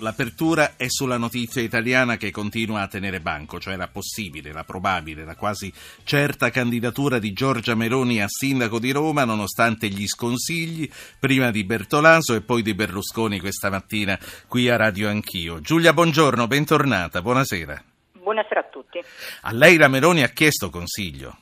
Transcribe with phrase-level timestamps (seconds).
[0.00, 5.24] L'apertura è sulla notizia italiana che continua a tenere banco, cioè la possibile, la probabile,
[5.24, 5.72] la quasi
[6.04, 10.88] certa candidatura di Giorgia Meloni a sindaco di Roma, nonostante gli sconsigli,
[11.18, 15.60] prima di Bertolaso e poi di Berlusconi questa mattina qui a Radio Anch'io.
[15.60, 17.82] Giulia, buongiorno, bentornata, buonasera.
[18.12, 19.02] Buonasera a tutti.
[19.42, 21.38] A lei la Meloni ha chiesto consiglio?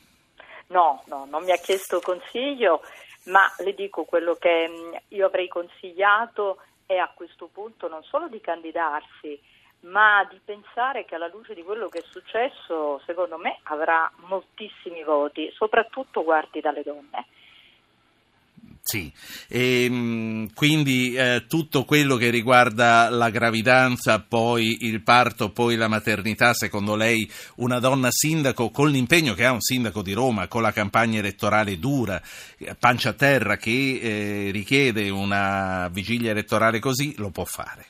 [0.68, 2.80] No, no, non mi ha chiesto consiglio,
[3.24, 8.28] ma le dico quello che mm, io avrei consigliato è a questo punto non solo
[8.28, 9.38] di candidarsi,
[9.80, 15.02] ma di pensare che alla luce di quello che è successo, secondo me avrà moltissimi
[15.02, 17.26] voti, soprattutto guardi dalle donne.
[18.88, 19.12] Sì,
[19.48, 25.88] e, ehm, quindi eh, tutto quello che riguarda la gravidanza, poi il parto, poi la
[25.88, 30.62] maternità, secondo lei una donna sindaco con l'impegno che ha un sindaco di Roma, con
[30.62, 32.22] la campagna elettorale dura,
[32.78, 37.86] pancia a terra, che eh, richiede una vigilia elettorale così, lo può fare?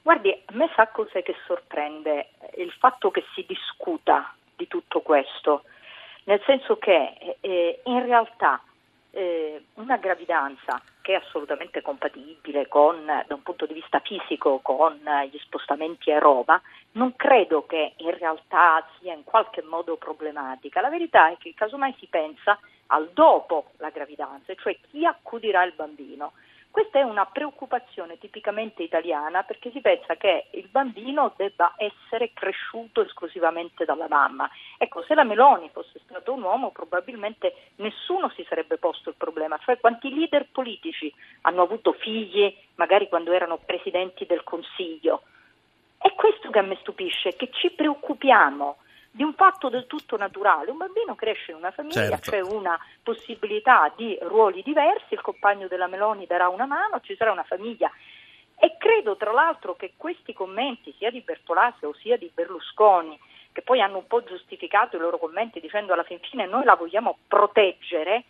[0.00, 5.64] Guardi, a me sa cos'è che sorprende il fatto che si discuta di tutto questo,
[6.24, 8.62] nel senso che eh, in realtà
[9.12, 15.00] eh, una gravidanza che è assolutamente compatibile con, da un punto di vista fisico con
[15.30, 16.60] gli spostamenti a Roma,
[16.92, 20.80] non credo che in realtà sia in qualche modo problematica.
[20.80, 25.72] La verità è che casomai si pensa al dopo la gravidanza, cioè chi accudirà il
[25.74, 26.32] bambino.
[26.72, 33.02] Questa è una preoccupazione tipicamente italiana perché si pensa che il bambino debba essere cresciuto
[33.02, 34.48] esclusivamente dalla mamma.
[34.78, 39.58] Ecco, se la Meloni fosse stato un uomo probabilmente nessuno si sarebbe posto il problema,
[39.58, 41.12] cioè quanti leader politici
[41.42, 45.24] hanno avuto figli magari quando erano presidenti del Consiglio.
[45.98, 48.76] È questo che a me stupisce, che ci preoccupiamo
[49.14, 50.70] di un fatto del tutto naturale.
[50.70, 52.30] Un bambino cresce in una famiglia, certo.
[52.30, 57.30] c'è una possibilità di ruoli diversi, il compagno della Meloni darà una mano, ci sarà
[57.30, 57.90] una famiglia.
[58.58, 63.18] E credo tra l'altro che questi commenti, sia di Bertolaso sia di Berlusconi,
[63.52, 66.74] che poi hanno un po' giustificato i loro commenti dicendo alla fin fine noi la
[66.74, 68.24] vogliamo proteggere,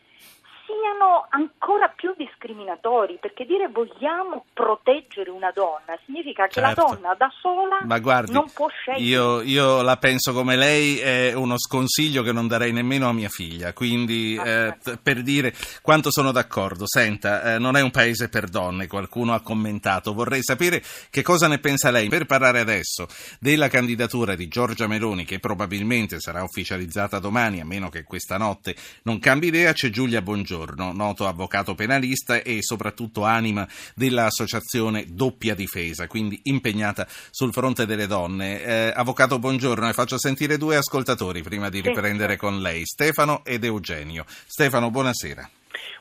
[0.66, 6.82] siano ancora più discriminatori, perché dire vogliamo proteggere una donna significa che certo.
[6.82, 9.02] la donna da sola guardi, non può scegliere.
[9.02, 13.28] Io, io, la penso come lei, è uno sconsiglio che non darei nemmeno a mia
[13.28, 14.98] figlia, quindi ah, eh, certo.
[15.02, 15.52] per dire
[15.82, 16.84] quanto sono d'accordo.
[16.86, 21.48] Senta, eh, non è un paese per donne, qualcuno ha commentato, vorrei sapere che cosa
[21.48, 23.08] ne pensa lei per parlare adesso
[23.38, 28.74] della candidatura di Giorgia Meloni che probabilmente sarà ufficializzata domani, a meno che questa notte
[29.02, 35.54] non cambi idea, c'è Giulia Bongiorno Buongiorno, noto avvocato penalista e soprattutto anima dell'associazione Doppia
[35.54, 38.62] Difesa, quindi impegnata sul fronte delle donne.
[38.62, 43.64] Eh, avvocato, buongiorno, ne faccio sentire due ascoltatori prima di riprendere con lei, Stefano ed
[43.64, 44.26] Eugenio.
[44.26, 45.48] Stefano, buonasera.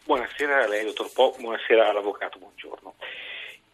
[0.03, 2.95] Buonasera a lei, dottor Po, buonasera all'avvocato, buongiorno.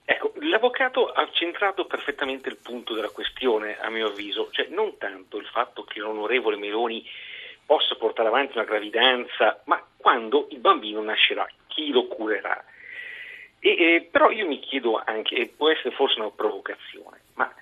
[0.06, 5.40] Ecco, l'avvocato ha centrato perfettamente il punto della questione, a mio avviso, cioè non tanto
[5.40, 7.04] il fatto che l'onorevole Meloni
[7.68, 12.64] possa portare avanti una gravidanza, ma quando il bambino nascerà, chi lo curerà?
[13.60, 17.54] E, eh, però io mi chiedo anche, e può essere forse una provocazione, ma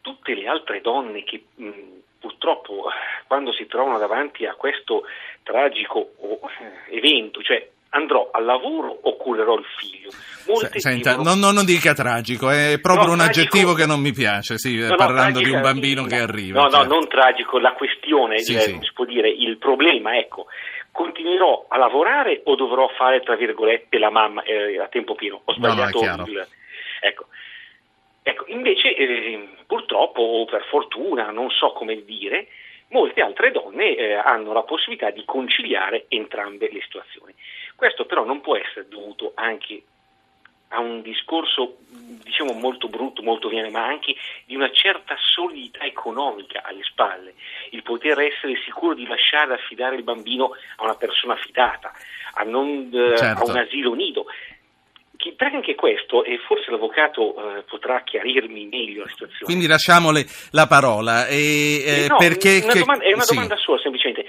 [0.00, 1.70] tutte le altre donne che mh,
[2.18, 2.88] purtroppo
[3.26, 5.04] quando si trovano davanti a questo
[5.42, 6.40] tragico oh,
[6.88, 10.10] evento, cioè andrò al lavoro o curerò il figlio.
[10.46, 11.34] Molte Senta, dicono...
[11.34, 13.40] non, non, dica tragico, è proprio no, un tragico...
[13.40, 16.62] aggettivo che non mi piace, sì, no, parlando no, di un bambino che arriva.
[16.62, 16.86] No, certo.
[16.86, 18.78] no, non tragico, la questione, sì, eh, sì.
[18.80, 20.46] si può dire, il problema, ecco,
[20.90, 25.42] continuerò a lavorare o dovrò fare, tra virgolette, la mamma eh, a tempo pieno?
[25.44, 26.46] Ho sbagliato il...
[27.00, 27.26] Ecco.
[28.22, 32.48] ecco invece, eh, purtroppo, o per fortuna, non so come dire,
[32.88, 37.34] molte altre donne eh, hanno la possibilità di conciliare entrambe le situazioni.
[37.74, 39.82] Questo però non può essere dovuto anche
[40.72, 44.14] a un discorso diciamo molto brutto, molto viene, ma anche
[44.46, 47.34] di una certa solidità economica alle spalle,
[47.70, 51.92] il poter essere sicuro di lasciare affidare il bambino a una persona fidata,
[52.34, 53.42] a, non, eh, certo.
[53.42, 54.26] a un asilo nido.
[55.36, 59.44] Per anche questo, e forse l'avvocato eh, potrà chiarirmi meglio la situazione.
[59.44, 61.28] Quindi lasciamole la parola.
[61.28, 63.34] E, eh, no, perché, una domanda, è una sì.
[63.34, 64.26] domanda sola, semplicemente.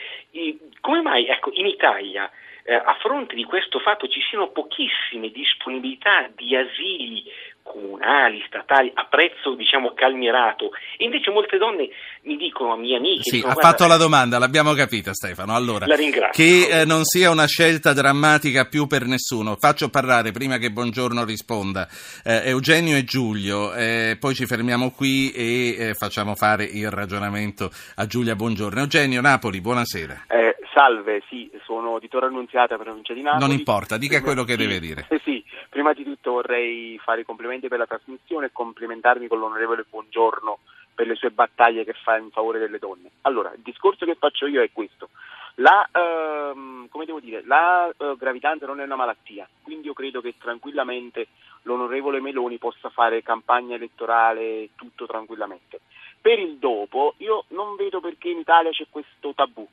[0.82, 2.30] come mai ecco, in Italia
[2.64, 7.24] eh, a fronte di questo fatto ci siano pochissime disponibilità di asili
[7.64, 10.72] comunali, statali, a prezzo diciamo calmierato.
[10.98, 11.90] E invece molte donne
[12.24, 13.24] mi dicono, mie amiche...
[13.24, 15.56] Sì, dicono, ha fatto la domanda, l'abbiamo capita Stefano.
[15.56, 15.86] Allora.
[15.86, 19.56] Che eh, non sia una scelta drammatica più per nessuno.
[19.56, 21.88] Faccio parlare, prima che Buongiorno risponda,
[22.24, 27.72] eh, Eugenio e Giulio, eh, poi ci fermiamo qui e eh, facciamo fare il ragionamento
[27.96, 28.82] a Giulia Buongiorno.
[28.82, 30.26] Eugenio, Napoli, buonasera.
[30.74, 33.46] Eh, salve, sì, sono di Torre Annunziata, provincia di Napoli.
[33.46, 35.08] Non importa, dica prima, quello che sì, deve dire.
[35.24, 39.86] Sì, prima di tutto vorrei fare i complimenti per la trasmissione e complimentarmi con l'onorevole
[39.90, 40.60] Buongiorno
[40.94, 43.10] per le sue battaglie che fa in favore delle donne.
[43.22, 45.10] Allora, il discorso che faccio io è questo.
[45.56, 50.22] La, ehm, come devo dire, la eh, gravidanza non è una malattia, quindi io credo
[50.22, 51.28] che tranquillamente
[51.64, 55.82] l'onorevole Meloni possa fare campagna elettorale tutto tranquillamente.
[56.20, 59.68] Per il dopo, io non vedo perché in Italia c'è questo tabù.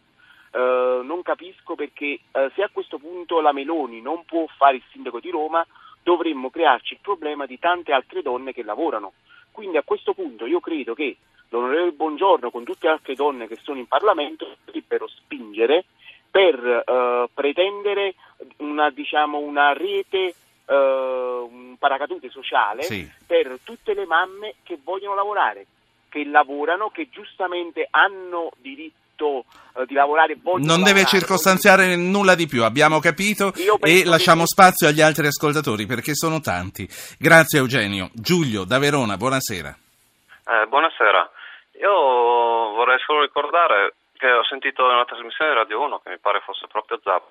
[0.53, 4.83] Uh, non capisco perché uh, se a questo punto la Meloni non può fare il
[4.91, 5.65] sindaco di Roma,
[6.03, 9.13] dovremmo crearci il problema di tante altre donne che lavorano.
[9.53, 11.17] Quindi a questo punto io credo che
[11.51, 15.85] l'onorevole Buongiorno con tutte le altre donne che sono in Parlamento dovrebbero spingere
[16.29, 18.15] per uh, pretendere
[18.59, 20.35] una, diciamo, una rete,
[20.71, 23.05] un paracadute sociale sì.
[23.27, 25.67] per tutte le mamme che vogliono lavorare,
[26.09, 29.00] che lavorano, che giustamente hanno diritto
[29.87, 30.83] di lavorare non lavorare.
[30.83, 34.49] deve circostanziare nulla di più abbiamo capito e lasciamo che...
[34.49, 36.89] spazio agli altri ascoltatori perché sono tanti.
[37.19, 38.11] Grazie Eugenio.
[38.13, 39.69] Giulio da Verona buonasera.
[39.71, 41.31] Eh, buonasera.
[41.81, 41.93] Io
[42.75, 46.67] vorrei solo ricordare che ho sentito nella trasmissione di Radio 1 che mi pare fosse
[46.67, 47.31] proprio Zappa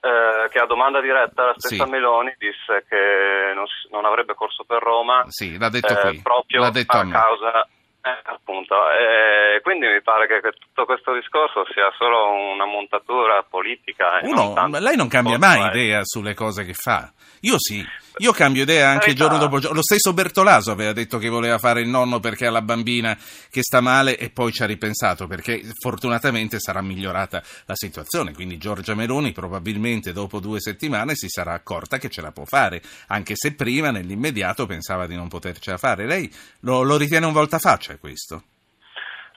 [0.00, 1.90] eh, che a domanda diretta la stessa Sì.
[1.90, 6.60] Meloni disse che non, non avrebbe corso per Roma sì l'ha detto eh, qui proprio
[6.60, 7.68] l'ha detto a a causa
[8.02, 14.20] eh, appunto eh, quindi mi pare che, tutto questo discorso sia solo una montatura politica
[14.22, 17.12] Uno, non lei non cambia mai idea sulle cose che fa.
[17.40, 17.84] Io sì,
[18.18, 19.76] io cambio idea anche giorno dopo giorno.
[19.76, 23.16] Lo stesso Bertolaso aveva detto che voleva fare il nonno perché ha la bambina
[23.50, 28.32] che sta male e poi ci ha ripensato perché fortunatamente sarà migliorata la situazione.
[28.34, 32.82] Quindi Giorgia Meloni probabilmente dopo due settimane si sarà accorta che ce la può fare,
[33.06, 36.06] anche se prima nell'immediato pensava di non potercela fare.
[36.06, 36.30] Lei
[36.60, 38.42] lo, lo ritiene un voltafaccia questo?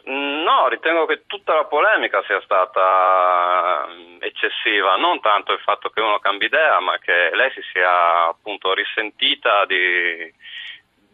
[0.05, 6.01] No, ritengo che tutta la polemica sia stata mm, eccessiva, non tanto il fatto che
[6.01, 10.51] uno cambi idea, ma che lei si sia appunto risentita di...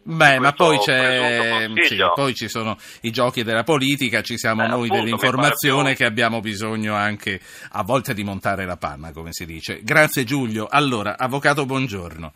[0.01, 4.85] Beh, ma poi sì, poi ci sono i giochi della politica, ci siamo Eh, noi
[4.85, 7.39] appunto, dell'informazione che abbiamo bisogno anche
[7.73, 9.83] a volte di montare la panna, come si dice.
[9.83, 10.65] Grazie Giulio.
[10.67, 12.31] Allora, avvocato, buongiorno.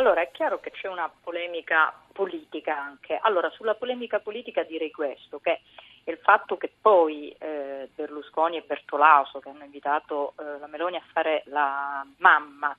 [0.00, 3.18] Allora, è chiaro che c'è una polemica politica anche.
[3.20, 5.60] Allora, sulla polemica politica direi questo, che
[6.04, 11.04] il fatto che poi eh, Berlusconi e Bertolaso, che hanno invitato eh, la Meloni a
[11.12, 12.74] fare la mamma,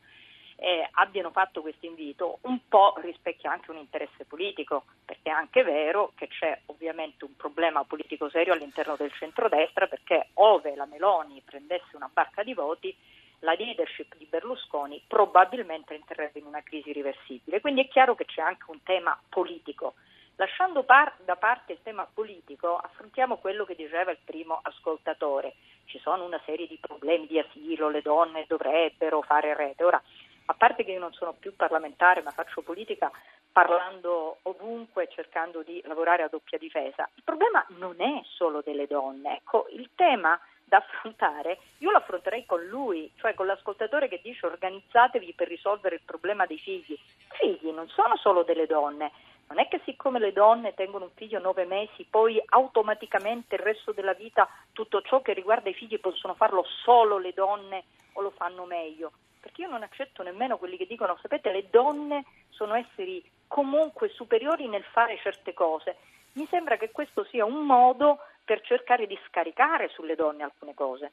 [0.56, 5.62] eh, abbiano fatto questo invito, un po' rispecchia anche un interesse politico, perché è anche
[5.62, 11.40] vero che c'è ovviamente un problema politico serio all'interno del centrodestra, perché ove la Meloni
[11.46, 12.98] prendesse una barca di voti,
[13.42, 17.62] la leadership di Berlusconi probabilmente entrerebbe in una crisi irreversibile.
[17.62, 19.94] Quindi è chiaro che c'è anche un tema politico.
[20.36, 25.54] Lasciando par- da parte il tema politico, affrontiamo quello che diceva il primo ascoltatore.
[25.86, 29.84] Ci sono una serie di problemi di asilo, le donne dovrebbero fare rete.
[29.84, 30.02] Ora,
[30.46, 33.12] a parte che io non sono più parlamentare, ma faccio politica
[33.52, 39.38] parlando ovunque, cercando di lavorare a doppia difesa, il problema non è solo delle donne.
[39.38, 40.40] Ecco, il tema
[40.72, 45.96] da affrontare, io lo affronterei con lui, cioè con l'ascoltatore che dice organizzatevi per risolvere
[45.96, 46.94] il problema dei figli.
[46.94, 47.00] I
[47.32, 49.12] figli non sono solo delle donne,
[49.50, 53.92] non è che siccome le donne tengono un figlio nove mesi, poi automaticamente il resto
[53.92, 58.30] della vita tutto ciò che riguarda i figli possono farlo solo le donne o lo
[58.30, 59.12] fanno meglio.
[59.42, 64.70] Perché io non accetto nemmeno quelli che dicono, sapete, le donne sono esseri comunque superiori
[64.70, 65.98] nel fare certe cose.
[66.34, 71.12] Mi sembra che questo sia un modo per cercare di scaricare sulle donne alcune cose.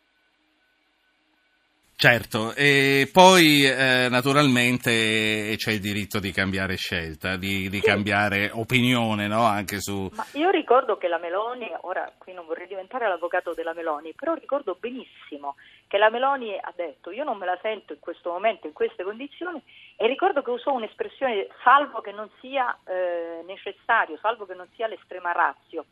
[2.00, 7.86] Certo, e poi eh, naturalmente c'è il diritto di cambiare scelta, di, di Sì.
[7.86, 9.42] cambiare opinione, no?
[9.42, 10.08] Anche su...
[10.14, 14.34] Ma io ricordo che la Meloni, ora qui non vorrei diventare l'avvocato della Meloni, però
[14.34, 15.56] ricordo benissimo
[15.88, 19.02] che la Meloni ha detto io non me la sento in questo momento, in queste
[19.02, 19.60] condizioni
[19.96, 24.86] e ricordo che usò un'espressione salvo che non sia eh, necessario, salvo che non sia
[24.86, 25.86] l'estrema razio.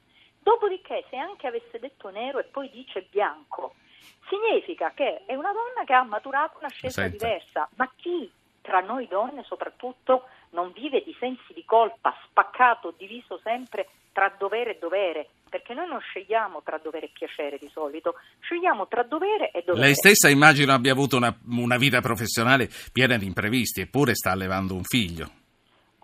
[0.46, 3.74] Dopodiché se anche avesse detto nero e poi dice bianco,
[4.28, 7.16] significa che è una donna che ha maturato una scelta Senta.
[7.16, 7.68] diversa.
[7.74, 13.88] Ma chi tra noi donne soprattutto non vive di sensi di colpa, spaccato, diviso sempre
[14.12, 15.28] tra dovere e dovere?
[15.50, 19.86] Perché noi non scegliamo tra dovere e piacere di solito, scegliamo tra dovere e dovere.
[19.86, 24.74] Lei stessa immagino abbia avuto una, una vita professionale piena di imprevisti, eppure sta allevando
[24.74, 25.44] un figlio.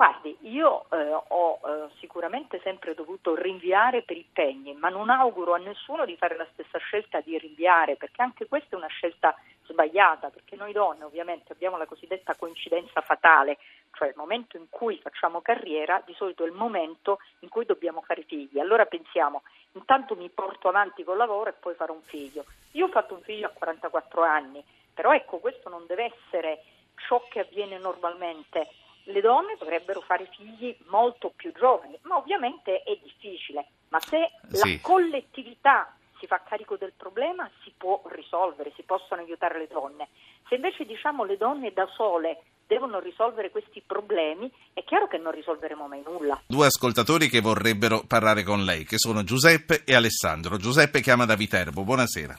[0.02, 5.58] Guardi, io eh, ho eh, sicuramente sempre dovuto rinviare per impegni, ma non auguro a
[5.58, 9.32] nessuno di fare la stessa scelta di rinviare, perché anche questa è una scelta
[9.64, 13.58] sbagliata, perché noi donne ovviamente abbiamo la cosiddetta coincidenza fatale,
[13.92, 18.02] cioè il momento in cui facciamo carriera, di solito è il momento in cui dobbiamo
[18.02, 18.58] fare figli.
[18.58, 19.42] Allora pensiamo,
[19.74, 22.44] intanto mi porto avanti col lavoro e poi farò un figlio.
[22.72, 26.60] Io ho fatto un figlio a 44 anni, però ecco, questo non deve essere
[27.06, 28.68] ciò che avviene normalmente
[29.04, 33.66] le donne dovrebbero fare figli molto più giovani, ma ovviamente è difficile.
[33.88, 34.74] Ma se sì.
[34.74, 40.08] la collettività si fa carico del problema si può risolvere, si possono aiutare le donne.
[40.48, 45.32] Se invece diciamo le donne da sole devono risolvere questi problemi, è chiaro che non
[45.32, 46.40] risolveremo mai nulla.
[46.46, 50.56] Due ascoltatori che vorrebbero parlare con lei, che sono Giuseppe e Alessandro.
[50.56, 52.38] Giuseppe chiama da Viterbo, buonasera.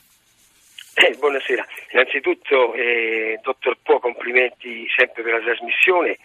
[0.95, 6.19] Eh, buonasera, innanzitutto eh, dottor Po, complimenti sempre per la trasmissione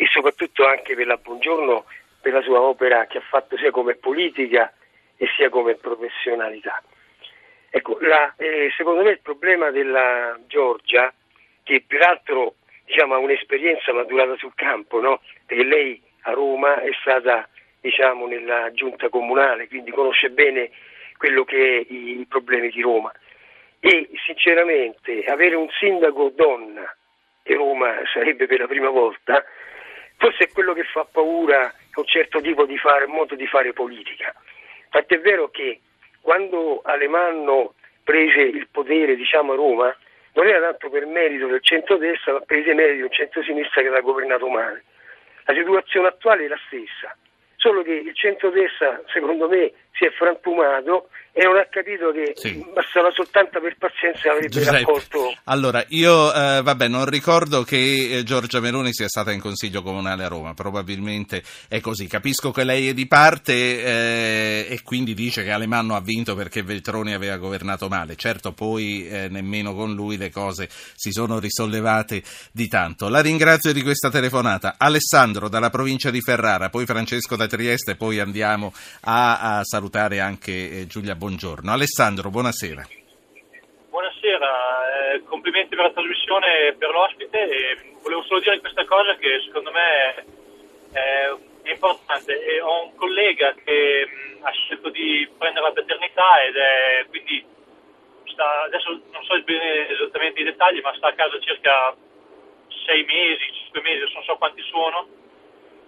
[0.00, 1.84] e soprattutto anche per la Buongiorno
[2.22, 4.72] per la sua opera che ha fatto sia come politica
[5.18, 6.82] e sia come professionalità.
[7.68, 11.12] Ecco, la, eh, secondo me il problema della Giorgia,
[11.62, 12.54] che peraltro
[12.86, 15.20] diciamo, ha un'esperienza maturata sul campo, no?
[15.44, 17.46] perché lei a Roma è stata
[17.82, 20.70] diciamo, nella giunta comunale, quindi conosce bene
[21.18, 23.12] quello che è i, problemi di Roma.
[23.80, 26.90] E sinceramente avere un sindaco donna,
[27.42, 29.44] e Roma sarebbe per la prima volta,
[30.20, 33.72] forse è quello che fa paura a un certo tipo di fare, modo di fare
[33.72, 34.32] politica.
[34.84, 35.80] Infatti è vero che
[36.20, 37.74] quando Alemanno
[38.04, 39.96] prese il potere diciamo, a Roma
[40.34, 44.00] non era tanto per merito del centro-destra, ma per i meriti del centro-sinistra che l'ha
[44.00, 44.84] governato male.
[45.46, 47.16] La situazione attuale è la stessa,
[47.56, 52.64] solo che il centro-destra, secondo me, si è frantumato e non ha capito che sì.
[52.74, 55.32] bastava soltanto per pazienza avrebbe Giuseppe, raccolto.
[55.44, 60.24] Allora, io eh, vabbè, non ricordo che eh, Giorgia Meloni sia stata in consiglio comunale
[60.24, 62.08] a Roma, probabilmente è così.
[62.08, 66.62] Capisco che lei è di parte eh, e quindi dice che Alemanno ha vinto perché
[66.64, 68.16] Veltroni aveva governato male.
[68.16, 73.08] Certo, poi eh, nemmeno con lui le cose si sono risollevate di tanto.
[73.08, 74.74] La ringrazio di questa telefonata.
[74.76, 79.79] Alessandro dalla provincia di Ferrara, poi Francesco da Trieste, poi andiamo a, a salutare
[80.20, 81.70] anche eh, Giulia buongiorno.
[81.70, 82.86] Alessandro, buonasera.
[83.88, 87.94] Buonasera, eh, complimenti per la trasmissione e per l'ospite.
[88.02, 90.24] Volevo solo dire questa cosa che secondo me
[90.92, 92.60] è, importante.
[92.60, 97.44] Ho un collega che mh, ha scelto di prendere la paternità ed è quindi
[98.24, 101.94] sta, adesso non so bene esattamente i dettagli, ma sta a casa circa
[102.86, 105.06] sei mesi, cinque mesi, non so quanti sono.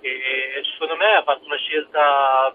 [0.01, 2.55] E secondo me ha fatto una scelta.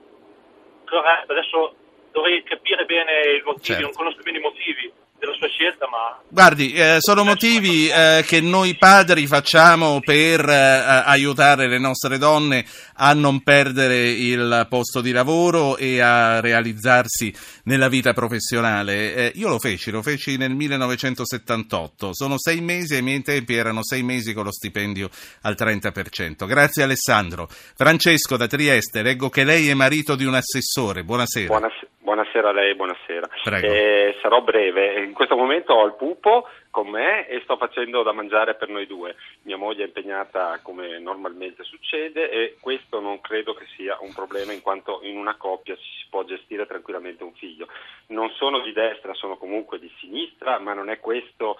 [1.28, 1.76] Adesso
[2.12, 3.82] dovrei capire bene i motivi, certo.
[3.84, 6.20] non conosco bene i motivi della sua scelta, ma...
[6.28, 12.66] Guardi, eh, sono motivi eh, che noi padri facciamo per eh, aiutare le nostre donne
[12.96, 17.34] a non perdere il posto di lavoro e a realizzarsi
[17.64, 19.14] nella vita professionale.
[19.16, 23.56] Eh, io lo feci, lo feci nel 1978, sono sei mesi e ai miei tempi
[23.56, 25.10] erano sei mesi con lo stipendio
[25.42, 26.46] al 30%.
[26.46, 27.48] Grazie Alessandro.
[27.50, 31.48] Francesco da Trieste, leggo che lei è marito di un assessore, buonasera.
[31.48, 31.97] Buonasera.
[32.08, 33.28] Buonasera a lei, buonasera.
[33.68, 35.04] Eh, sarò breve.
[35.04, 38.88] In questo momento ho il pupo con me e sto facendo da mangiare per noi
[38.88, 39.18] due.
[39.42, 44.54] Mia moglie è impegnata come normalmente succede e questo non credo che sia un problema
[44.54, 47.68] in quanto in una coppia si può gestire tranquillamente un figlio.
[48.08, 51.58] Non sono di destra, sono comunque di sinistra, ma non è questo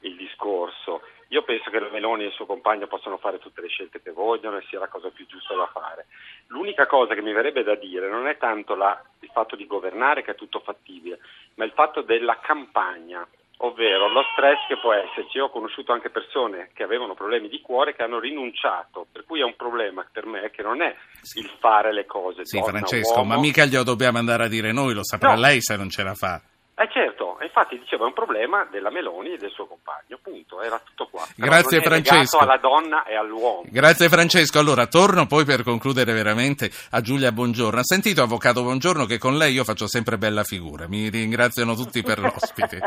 [0.00, 1.02] il discorso.
[1.34, 4.12] Io penso che la Meloni e il suo compagno possano fare tutte le scelte che
[4.12, 6.06] vogliono e sia la cosa più giusta da fare.
[6.46, 10.22] L'unica cosa che mi verrebbe da dire non è tanto la, il fatto di governare
[10.22, 11.18] che è tutto fattibile,
[11.56, 13.26] ma il fatto della campagna,
[13.58, 15.38] ovvero lo stress che può esserci.
[15.38, 19.40] Io ho conosciuto anche persone che avevano problemi di cuore che hanno rinunciato, per cui
[19.40, 20.94] è un problema per me che non è
[21.34, 22.44] il fare le cose.
[22.44, 23.34] Sì, Francesco, uomo.
[23.34, 25.40] ma mica glielo dobbiamo andare a dire noi, lo saprà no.
[25.40, 26.40] lei se non ce la fa.
[26.84, 30.78] Eh certo, infatti dicevo è un problema della Meloni e del suo compagno, punto, era
[30.84, 31.26] tutto qua.
[31.34, 32.36] Però Grazie Francesco.
[32.36, 33.62] alla donna e all'uomo.
[33.70, 37.80] Grazie Francesco, allora torno poi per concludere veramente a Giulia Buongiorno.
[37.80, 42.02] Ha sentito Avvocato Buongiorno che con lei io faccio sempre bella figura, mi ringraziano tutti
[42.02, 42.82] per l'ospite.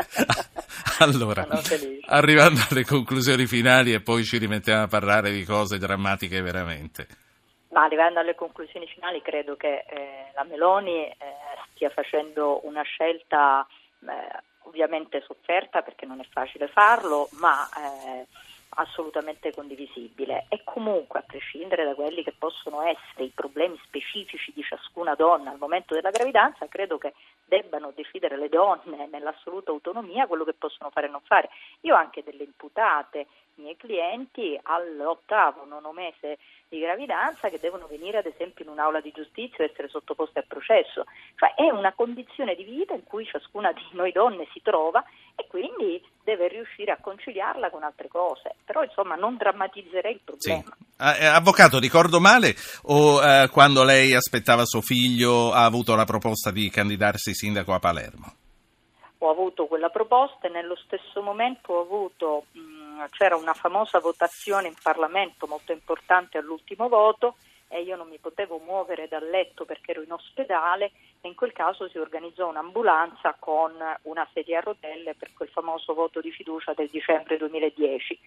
[1.00, 1.44] allora,
[2.06, 7.08] arrivando alle conclusioni finali e poi ci rimettiamo a parlare di cose drammatiche veramente.
[7.70, 11.16] Ma arrivando alle conclusioni finali credo che eh, la Meloni eh,
[11.72, 13.66] stia facendo una scelta
[14.06, 18.26] eh, ovviamente sofferta perché non è facile farlo, ma eh,
[18.70, 20.46] assolutamente condivisibile.
[20.48, 25.50] E comunque a prescindere da quelli che possono essere i problemi specifici di ciascuna donna
[25.50, 27.14] al momento della gravidanza, credo che
[27.48, 31.48] debbano decidere le donne nell'assoluta autonomia quello che possono fare e non fare.
[31.80, 33.26] Io ho anche delle imputate
[33.58, 36.38] miei clienti all'ottavo, nono mese
[36.68, 40.44] di gravidanza che devono venire ad esempio in un'aula di giustizia e essere sottoposte a
[40.46, 41.04] processo.
[41.34, 45.02] Cioè è una condizione di vita in cui ciascuna di noi donne si trova
[45.34, 48.56] e quindi deve riuscire a conciliarla con altre cose.
[48.64, 50.76] Però insomma non drammatizzerei il problema.
[50.76, 50.86] Sì.
[51.00, 56.50] Eh, avvocato, ricordo male o eh, quando lei aspettava suo figlio ha avuto la proposta
[56.50, 58.34] di candidarsi sindaco a Palermo?
[59.18, 64.74] Ho avuto quella proposta e nello stesso momento avuto mh, c'era una famosa votazione in
[64.82, 67.36] Parlamento molto importante all'ultimo voto
[67.68, 70.90] e io non mi potevo muovere dal letto perché ero in ospedale
[71.20, 75.94] e in quel caso si organizzò un'ambulanza con una sedia a rotelle per quel famoso
[75.94, 78.18] voto di fiducia del dicembre 2010.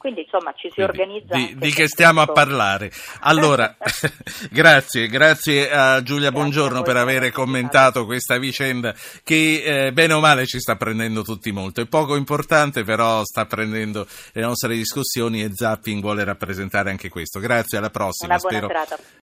[0.00, 1.34] Quindi insomma ci si Quindi, organizza.
[1.34, 2.90] Di, di che stiamo a parlare?
[3.20, 3.76] Allora,
[4.50, 10.46] grazie, grazie a Giulia Buongiorno per aver commentato questa vicenda che eh, bene o male
[10.46, 11.82] ci sta prendendo tutti molto.
[11.82, 17.38] È poco importante, però sta prendendo le nostre discussioni e Zapping vuole rappresentare anche questo.
[17.38, 18.32] Grazie, alla prossima.
[18.32, 18.66] Una buona Spero...
[18.68, 19.18] serata.